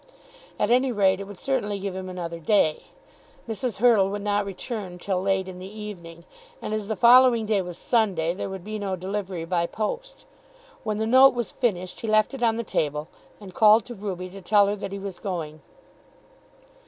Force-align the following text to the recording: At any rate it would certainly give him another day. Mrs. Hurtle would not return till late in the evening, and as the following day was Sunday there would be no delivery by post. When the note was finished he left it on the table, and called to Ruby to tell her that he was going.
At 0.57 0.71
any 0.71 0.91
rate 0.91 1.19
it 1.19 1.25
would 1.27 1.37
certainly 1.37 1.77
give 1.77 1.95
him 1.95 2.09
another 2.09 2.39
day. 2.39 2.85
Mrs. 3.47 3.77
Hurtle 3.77 4.09
would 4.09 4.23
not 4.23 4.47
return 4.47 4.97
till 4.97 5.21
late 5.21 5.47
in 5.47 5.59
the 5.59 5.71
evening, 5.79 6.25
and 6.59 6.73
as 6.73 6.87
the 6.87 6.95
following 6.95 7.45
day 7.45 7.61
was 7.61 7.77
Sunday 7.77 8.33
there 8.33 8.49
would 8.49 8.63
be 8.63 8.79
no 8.79 8.95
delivery 8.95 9.45
by 9.45 9.67
post. 9.67 10.25
When 10.83 10.97
the 10.97 11.05
note 11.05 11.35
was 11.35 11.51
finished 11.51 11.99
he 11.99 12.07
left 12.07 12.33
it 12.33 12.41
on 12.41 12.57
the 12.57 12.63
table, 12.63 13.09
and 13.39 13.53
called 13.53 13.85
to 13.85 13.93
Ruby 13.93 14.27
to 14.31 14.41
tell 14.41 14.65
her 14.65 14.75
that 14.75 14.91
he 14.91 14.97
was 14.97 15.19
going. 15.19 15.61